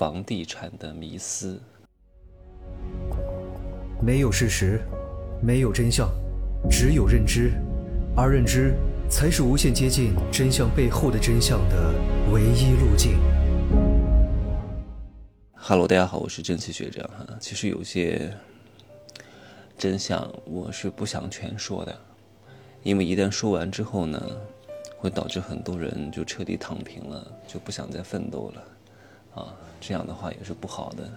[0.00, 1.60] 房地产的迷思。
[4.00, 4.80] 没有事实，
[5.42, 6.10] 没有真相，
[6.70, 7.52] 只有认知，
[8.16, 8.74] 而认知
[9.10, 11.92] 才是无限接近真相背后的真相的
[12.32, 13.18] 唯一路径。
[15.52, 17.26] Hello，大家好，我是蒸汽学长哈。
[17.38, 18.34] 其实有些
[19.76, 21.94] 真相我是不想全说的，
[22.82, 24.18] 因为一旦说完之后呢，
[24.96, 28.64] 会导致很多人就彻底躺平了，就不想再奋斗了，
[29.34, 31.10] 啊，这样的话也是不好的。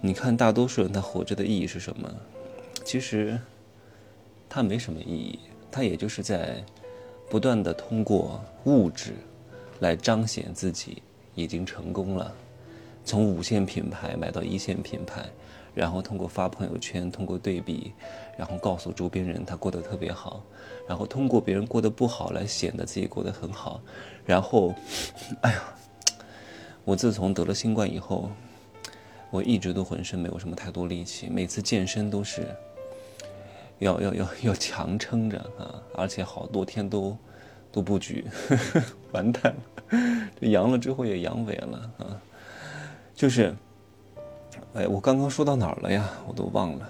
[0.00, 2.10] 你看，大多数人他活着的意义是什么？
[2.84, 3.38] 其实，
[4.48, 5.38] 他没什么意义，
[5.70, 6.62] 他也就是在
[7.30, 9.14] 不断的通过物质
[9.80, 11.02] 来彰显自己
[11.34, 12.34] 已经成功了，
[13.04, 15.24] 从五线品牌买到一线品牌，
[15.74, 17.92] 然后通过发朋友圈，通过对比，
[18.36, 20.44] 然后告诉周边人他过得特别好，
[20.86, 23.80] 然后通过别人过得不好来显得自己过得很好，
[24.26, 24.74] 然后，
[25.40, 25.74] 哎呀，
[26.84, 28.30] 我自从得了新冠以后。
[29.30, 32.46] 我一直都浑身没有什么太多力气，每次健身都是
[33.80, 37.16] 要要要要强撑着啊，而且好多天都
[37.72, 38.24] 都不举，
[39.10, 42.22] 完蛋了，这阳了之后也阳痿了啊，
[43.12, 43.52] 就是，
[44.74, 46.08] 哎，我刚刚说到哪儿了呀？
[46.28, 46.88] 我都忘了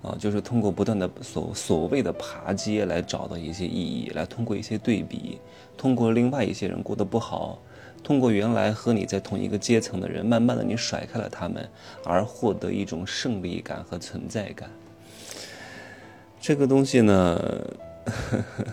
[0.00, 5.38] 啊，就是通过不断的所所谓的爬阶来找到一些意义，来通过一些对比，
[5.76, 7.58] 通过另外一些人过得不好。
[8.02, 11.68] 通过原来和你在同一个阶层的人，慢慢的你甩开了他们，
[12.04, 14.68] 而获得一种胜利感和存在感。
[16.40, 17.38] 这个东西呢，
[18.06, 18.64] 呵 呵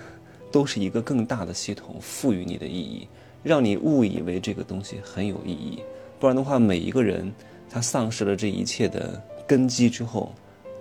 [0.52, 3.08] 都是一个更大的系统赋予你的意义，
[3.44, 5.84] 让你误以为这个东西很有意义。
[6.20, 7.32] 不然的话，每一个人
[7.70, 10.34] 他丧失了这一切的根基之后，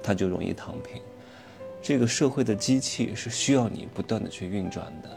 [0.03, 1.03] 他就容易躺平。
[1.83, 5.11] 这个社会的机器是需要你不断的去运转的。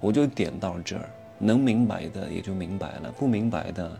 [0.00, 1.10] 我就点到这儿。
[1.38, 3.98] 能明白的也就明白了，不明白的，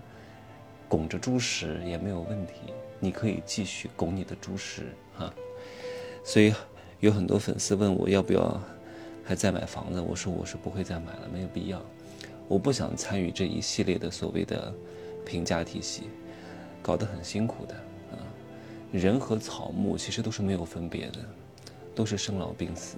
[0.89, 2.55] 拱着猪食也没有问题。
[2.99, 5.33] 你可以继续拱你的猪食哈。
[6.25, 6.55] 所以
[7.01, 8.61] 有很多粉丝问我要不要
[9.25, 11.81] 还再买房子，我说我是不会再买了，没有必要。
[12.49, 14.73] 我不想参与这一系列的所谓的
[15.25, 16.05] 评价体系，
[16.81, 17.75] 搞得很辛苦的
[18.13, 18.23] 啊。
[18.93, 21.19] 人和草木其实都是没有分别的，
[21.95, 22.97] 都是生老病死。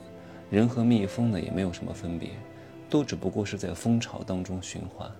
[0.51, 2.31] 人和蜜蜂呢也没有什么分别。
[2.91, 5.11] 都只不过是在蜂巢当中循环，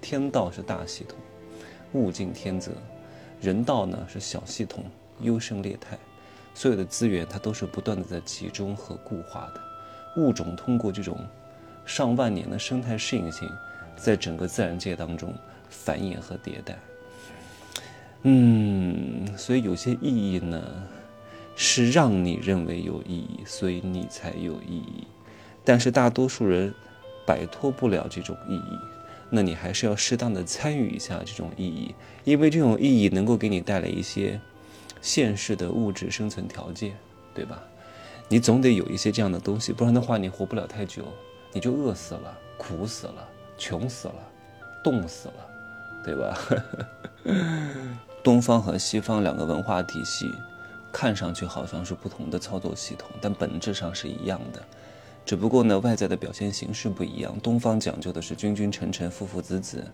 [0.00, 1.16] 天道是大系统，
[1.92, 2.72] 物竞天择；
[3.40, 4.84] 人道呢是小系统，
[5.20, 5.96] 优胜劣汰。
[6.52, 9.60] 所有的资源它都是不断的在集中和固化的，
[10.20, 11.16] 物种通过这种
[11.86, 13.48] 上万年的生态适应性，
[13.96, 15.32] 在整个自然界当中
[15.70, 16.76] 繁衍和迭代。
[18.22, 20.60] 嗯，所以有些意义呢，
[21.54, 25.06] 是让你认为有意义，所以你才有意义。
[25.64, 26.74] 但是大多数人。
[27.26, 28.78] 摆脱不了这种意义，
[29.30, 31.94] 那你还是要适当的参与一下这种意义，
[32.24, 34.40] 因为这种意义能够给你带来一些
[35.00, 36.96] 现实的物质生存条件，
[37.34, 37.62] 对吧？
[38.28, 41.04] 你总得有一些这样的东西，不然的话你活不了太久，
[41.52, 43.28] 你就饿死了、苦死了、
[43.58, 44.14] 穷死了、
[44.82, 45.34] 冻死了，
[46.04, 46.38] 对吧？
[48.22, 50.32] 东方和西方两个文化体系，
[50.92, 54.62] 看上去好像是不同的操作系统，但本质上是一样的。
[55.24, 57.38] 只不过呢，外在的表现形式不一样。
[57.40, 59.86] 东方讲究的是君君臣臣、父父子子，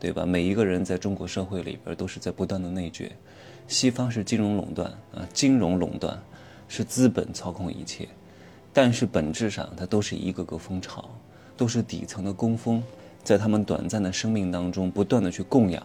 [0.00, 0.26] 对吧？
[0.26, 3.10] 每一个人在中国社会里边都是在不断的内卷。
[3.68, 6.20] 西方是金融垄断啊，金融垄断
[6.68, 8.08] 是资本操控一切，
[8.72, 11.08] 但是本质上它都是一个个蜂巢，
[11.56, 12.82] 都是底层的工蜂，
[13.22, 15.82] 在他们短暂的生命当中不断的去供养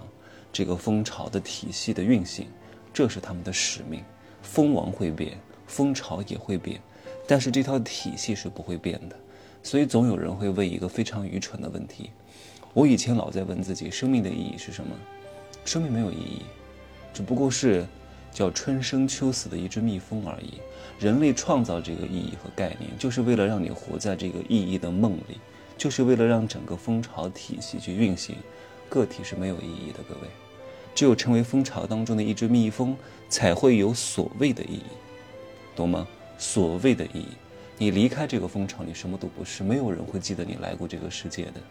[0.51, 2.47] 这个蜂巢的体系的运行，
[2.91, 4.03] 这是他们的使命。
[4.41, 6.81] 蜂王会变，蜂巢也会变。
[7.29, 9.15] 但是这套体系是不会变的，
[9.61, 12.09] 所以总有人会问一个非常愚蠢的问题。
[12.73, 14.95] 我以前老在问自己：生命的意义是什么？
[15.63, 16.41] 生命没有意义，
[17.13, 17.85] 只不过是
[18.31, 20.55] 叫春生秋死的一只蜜蜂而已。
[20.99, 25.39] 人类创造这个意义和概念，就是为了让你活在这个意义的梦里，
[25.77, 28.35] 就是为了让整个蜂巢体系去运行。
[28.89, 30.21] 个体是没有意义的，各位，
[30.95, 32.97] 只有成为蜂巢当中的一只蜜蜂，
[33.29, 34.83] 才会有所谓的意义，
[35.75, 36.07] 懂吗？
[36.39, 37.27] 所谓的意义，
[37.77, 41.61] 你离开这个蜂巢，你什么都不是，没有人会记得你来过这个世界的，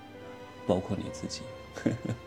[0.67, 1.41] 包括你自己。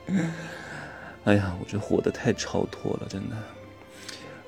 [1.24, 3.38] 哎呀，我这活得太超脱了，真的。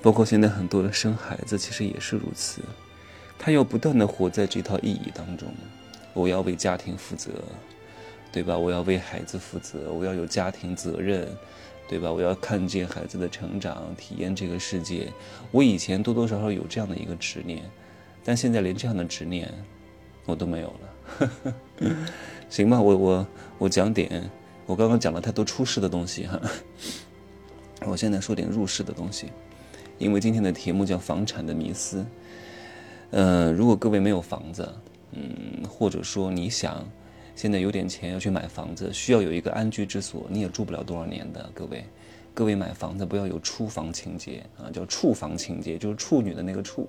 [0.02, 2.62] 包括现在很多人生孩子，其实也是如此，
[3.38, 5.48] 他要不断的活在这套意义当中。
[6.14, 7.30] 我要为家庭负责，
[8.32, 8.58] 对吧？
[8.58, 11.28] 我要为孩子负责，我要有家庭责任。
[11.86, 12.10] 对吧？
[12.12, 15.12] 我要看见孩子的成长，体验这个世界。
[15.52, 17.70] 我以前多多少少有这样的一个执念，
[18.24, 19.52] 但现在连这样的执念
[20.26, 21.54] 我都没有了。
[22.50, 23.28] 行吧，我我
[23.58, 24.30] 我讲点
[24.66, 26.40] 我刚刚讲了太多出世的东西哈。
[27.86, 29.30] 我现在说点入世的东西，
[29.98, 32.06] 因为今天的题目叫房产的迷思。
[33.12, 34.74] 呃，如果各位没有房子，
[35.12, 36.88] 嗯，或者说你想
[37.36, 41.50] 现在有点钱要去买房子，需要有一个安居之所，你也住不了多少年的。
[41.54, 41.84] 各位，
[42.34, 46.88] 各位买房子不要有出房情节啊，叫处房情节，就是处女的那个处。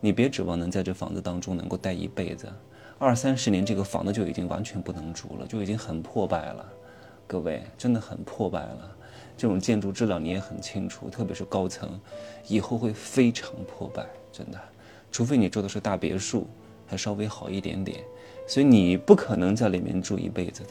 [0.00, 2.50] 你别指望能在这房子当中能够待一辈子，
[2.98, 6.66] 二三十年这个房子就已经完全不能住了，就已经很破败了。
[7.26, 8.96] 各位，真的很破败了。
[9.36, 12.00] 这种建筑质量你也很清楚，特别是高层，
[12.48, 14.58] 以后会非常破败，真的。
[15.12, 16.46] 除非你住的是大别墅，
[16.86, 18.00] 还稍微好一点点，
[18.46, 20.70] 所以你不可能在里面住一辈子的。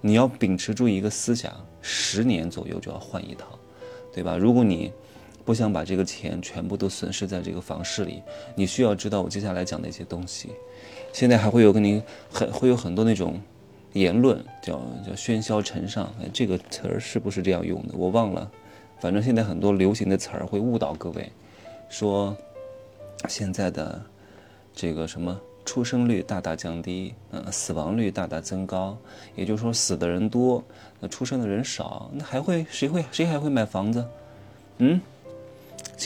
[0.00, 1.52] 你要秉持住一个思想，
[1.82, 3.58] 十年左右就要换一套，
[4.12, 4.36] 对吧？
[4.36, 4.92] 如果你
[5.50, 8.22] 不想把这个钱全部都损失在这个房市里，
[8.54, 10.50] 你需要知道我接下来讲的一些东西。
[11.12, 12.00] 现在还会有跟你
[12.30, 13.36] 很会有很多那种
[13.94, 17.94] 言论，叫叫喧嚣尘上，这个词儿是不是这样用的？
[17.96, 18.48] 我忘了，
[19.00, 21.28] 反正现在很多流行的词儿会误导各位，
[21.88, 22.36] 说。
[23.28, 24.00] 现在的
[24.72, 28.96] 这个什么出生率大大降低，嗯，死亡率大大增高，
[29.34, 30.64] 也就是说死的人多，
[31.00, 34.02] 那出生的人少，那还会谁会谁还会买房子？
[34.78, 34.98] 嗯，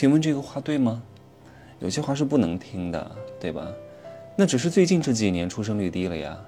[0.05, 1.03] 请问这个话对吗？
[1.81, 3.11] 有些话是不能听的，
[3.41, 3.73] 对吧？
[4.37, 6.39] 那只是最近这几年出生率低了呀，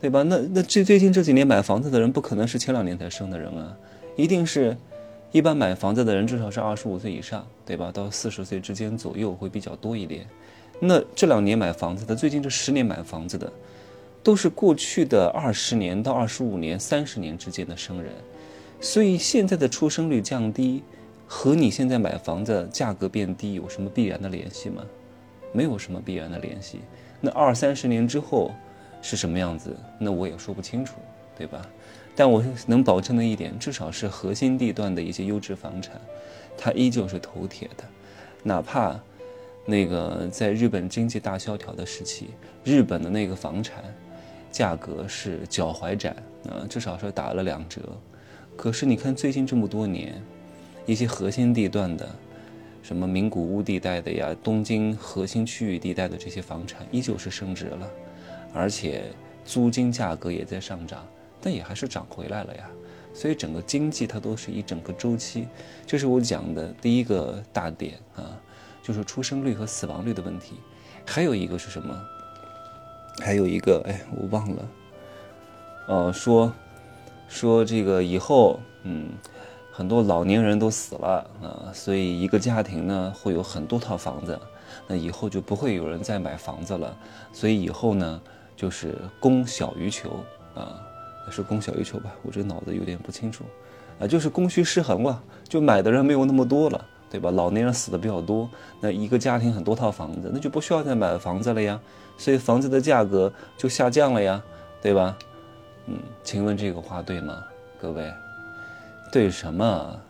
[0.00, 0.22] 对吧？
[0.22, 3.76] 那那最最近这几年买房子的人不可能是前两年才生的人啊，
[4.14, 4.76] 一定是。
[5.32, 7.90] 一般买房子的人至少是二十五岁以上，对吧？
[7.92, 10.24] 到四十岁之间左右会比较多一点。
[10.78, 13.52] 那这两年买房子的，最近这十年买房子的，
[14.22, 18.12] 都是过去的二十年到二十五年、三十年之间的生人。
[18.80, 20.84] 所以现在的出生率降低，
[21.26, 24.84] 和你现在买房子价格变低有什么必然的联系吗？
[25.52, 26.80] 没有什么必然的联系。
[27.20, 28.52] 那二三十年之后
[29.02, 29.76] 是什么样子？
[29.98, 30.96] 那我也说不清楚，
[31.36, 31.66] 对吧？
[32.14, 36.00] 但我能保证的一点，至少是核心地段的一些优质房产，
[36.56, 37.84] 它依旧是头铁的。
[38.42, 38.98] 哪怕
[39.64, 42.30] 那个在日本经济大萧条的时期，
[42.64, 43.82] 日本的那个房产
[44.50, 46.14] 价格是脚踝斩
[46.48, 47.82] 啊，至少是打了两折。
[48.56, 50.22] 可是你看最近这么多年，
[50.86, 52.08] 一些核心地段的，
[52.82, 57.90] 什么名古屋地带的呀，东京核心区域地带的这些房产，依旧是升值了，
[58.54, 59.04] 而且
[59.44, 61.06] 租金价格也在上涨。
[61.38, 62.68] 但也还是涨回来了呀，
[63.14, 65.46] 所以整个经济它都是一整个周期，
[65.86, 68.40] 这是我讲的第一个大点啊，
[68.82, 70.56] 就是出生率和死亡率的问题。
[71.04, 71.96] 还有一个是什么？
[73.20, 74.68] 还有一个，哎，我忘了。
[75.86, 76.52] 哦，说
[77.28, 79.10] 说这个以后，嗯，
[79.76, 84.40] 很多老年人都死了啊，所以一个家庭呢会有很多套房子，
[84.86, 86.96] 那以后就不会有人再买房子了，
[87.30, 88.20] 所以以后呢
[88.56, 90.08] 就是供小于求
[90.54, 90.80] 啊。
[91.28, 93.42] 是供小于求吧，我这脑子有点不清楚，
[93.98, 97.32] 啊，就是供需失衡了，就买的人没有那么多了，对吧？
[97.32, 98.48] 老年人死的比较多，
[98.80, 101.80] 那一个家庭很多套房子，那就不需要再买房子了呀，
[102.16, 104.40] 所以房子的价格就下降了呀，
[104.80, 105.18] 对吧？
[105.86, 107.42] 嗯，请问这个话对吗？
[107.82, 108.14] 各位，
[109.12, 110.00] 对什么？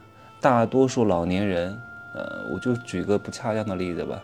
[0.40, 1.78] 大多数老年人，
[2.14, 4.22] 呃，我就举个不恰当的例子吧，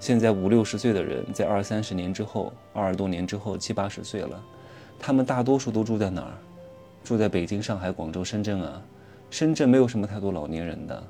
[0.00, 4.40] 现在五六十岁的人，在二三十年之后，二十多年之后，七八十岁了。
[4.98, 6.32] 他们大多数都住在哪儿？
[7.04, 8.82] 住在北京、上海、广州、深圳啊。
[9.30, 11.02] 深圳没有什么太多老年人的，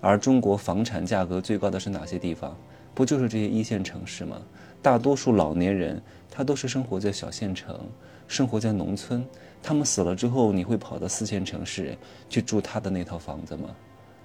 [0.00, 2.56] 而中国房产价格最高的是哪些地方？
[2.94, 4.36] 不就是这些一线城市吗？
[4.82, 7.78] 大多数老年人他都是生活在小县城，
[8.26, 9.24] 生活在农村。
[9.62, 11.96] 他们死了之后，你会跑到四线城市
[12.28, 13.68] 去住他的那套房子吗？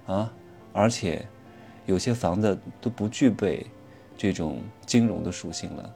[0.06, 0.32] 啊！
[0.72, 1.26] 而且
[1.86, 3.66] 有些房子都不具备
[4.16, 5.94] 这种金融的属性了，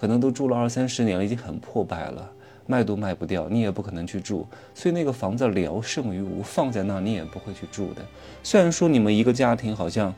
[0.00, 2.32] 可能都住了二三十年了，已经很破败了。
[2.64, 8.02] 卖都卖不掉，你也不可能去住，所以那个房子聊胜于无，放在那你也不会去住的。
[8.44, 10.14] 虽然说你们一个家庭好像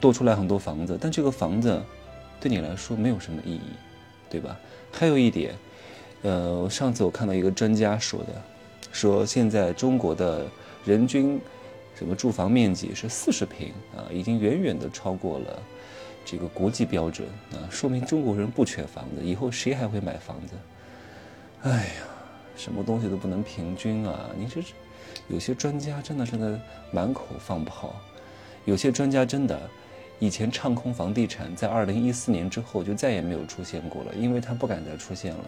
[0.00, 1.80] 多出来很多房子，但这个房子
[2.40, 3.60] 对你来说没有什么意义，
[4.30, 4.58] 对吧？
[4.90, 5.54] 还有一点，
[6.22, 8.42] 呃，上次我看到一个专家说的，
[8.92, 10.46] 说现在中国的
[10.84, 11.40] 人均
[11.96, 15.62] 什么住房面积是四十平啊，已经远远的超过了
[16.24, 20.54] 这个国际标准啊，说明中国人不缺房子，以后谁还会买房子？
[21.62, 22.02] 哎呀，
[22.56, 24.30] 什么东西都不能平均啊！
[24.36, 24.60] 你这
[25.28, 26.46] 有些专家真的是在
[26.92, 27.94] 满口放炮，
[28.64, 29.58] 有些专家真的
[30.18, 35.44] 以前唱空房地产，在二零一四年之后就再也没有出现过了，因为他不敢再出现了，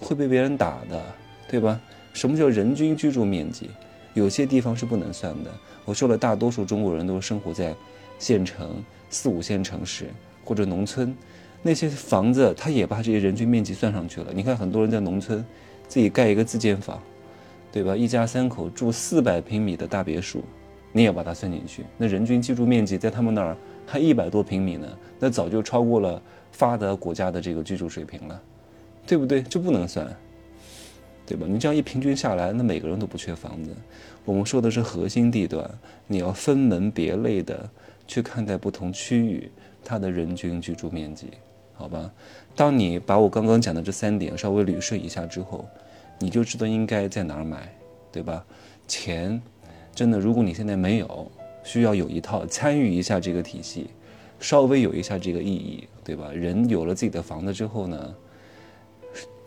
[0.00, 1.02] 会被别人打的，
[1.48, 1.80] 对吧？
[2.12, 3.70] 什么叫人均居住面积？
[4.14, 5.50] 有些地方是不能算的。
[5.84, 7.74] 我说了，大多数中国人都生活在
[8.18, 10.06] 县城、四五线城市
[10.44, 11.14] 或者农村。
[11.62, 14.32] 那些房子，他也把这些人均面积算上去了。
[14.32, 15.44] 你看，很多人在农村，
[15.88, 17.02] 自己盖一个自建房，
[17.72, 17.96] 对吧？
[17.96, 20.44] 一家三口住四百平米的大别墅，
[20.92, 21.84] 你也把它算进去。
[21.98, 24.88] 那人均居住面积在他们那儿还一百多平米呢，
[25.18, 26.22] 那早就超过了
[26.52, 28.40] 发达国家的这个居住水平了，
[29.06, 29.42] 对不对？
[29.42, 30.06] 这不能算，
[31.26, 31.46] 对吧？
[31.48, 33.70] 你这样一平均下来，那每个人都不缺房子。
[34.24, 35.70] 我们说的是核心地段，
[36.06, 37.70] 你要分门别类的
[38.08, 39.48] 去看待不同区域
[39.84, 41.28] 它的人均居住面积，
[41.74, 42.10] 好吧？
[42.56, 45.64] 当你把我刚刚讲的这三点稍微捋顺一下之后，
[46.18, 47.72] 你就知道应该在哪儿买，
[48.10, 48.44] 对吧？
[48.88, 49.40] 钱，
[49.94, 51.30] 真的，如果你现在没有，
[51.62, 53.88] 需要有一套参与一下这个体系，
[54.40, 56.30] 稍微有一下这个意义，对吧？
[56.32, 58.14] 人有了自己的房子之后呢，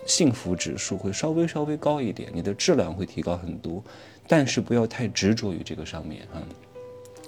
[0.06, 3.84] 幸福指数会稍微稍微高一点，你的质量会提高很多。
[4.28, 6.42] 但是不要太执着于这个上面啊，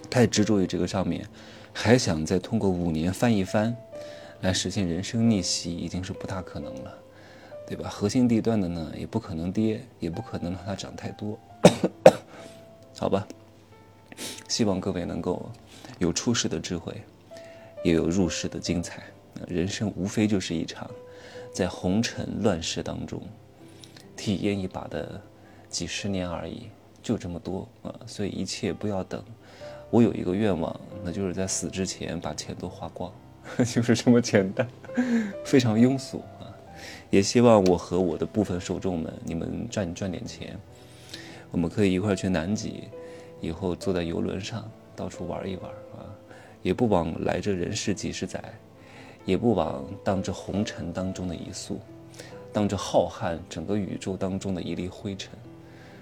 [0.09, 1.25] 太执着于这个上面，
[1.73, 3.75] 还想再通过五年翻一番，
[4.41, 6.93] 来实现人生逆袭，已经是不大可能了，
[7.67, 7.89] 对吧？
[7.89, 11.39] 核心地段的呢，也不可能跌，也不可能让它涨太多，
[12.97, 13.27] 好吧？
[14.47, 15.49] 希望各位能够
[15.97, 17.01] 有出世的智慧，
[17.83, 19.01] 也有入世的精彩。
[19.47, 20.87] 人生无非就是一场
[21.51, 23.21] 在红尘乱世当中
[24.15, 25.21] 体验一把的
[25.69, 26.67] 几十年而已。
[27.03, 29.23] 就这么多啊，所以一切不要等。
[29.89, 33.11] 我有一个愿望，那就是在死之前把钱都花光，
[33.65, 34.67] 就是这么简单，
[35.43, 36.45] 非常庸俗啊。
[37.09, 40.57] 也希望我和我的部分受众们，你们赚赚点钱，
[41.49, 42.83] 我们可以一块去南极，
[43.41, 46.05] 以后坐在游轮上到处玩一玩啊，
[46.61, 48.41] 也不枉来这人世几十载，
[49.25, 51.79] 也不枉当着红尘当中的一粟，
[52.51, 55.31] 当着浩瀚整个宇宙当中的一粒灰尘。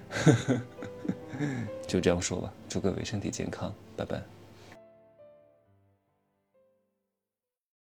[1.87, 4.38] 就这样说吧，祝各位身体健康，拜拜。